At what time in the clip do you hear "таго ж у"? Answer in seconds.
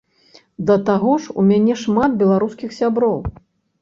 0.87-1.45